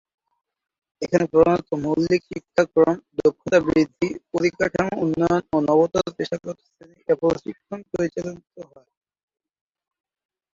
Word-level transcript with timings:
এখানে 1.01 1.25
প্রধানত 1.31 1.69
মৌলিক 1.83 2.21
শিক্ষাক্রম, 2.29 2.89
দক্ষতা 3.19 3.57
বৃদ্ধি, 3.65 4.07
পরিকাঠামো 4.31 4.93
উন্নয়ন 5.03 5.43
ও 5.51 5.57
নবতর 5.67 6.05
পেশাগত 6.17 6.57
প্রশিক্ষণ 7.21 7.79
পরিচালিত 7.91 8.37
হয়। 8.69 8.89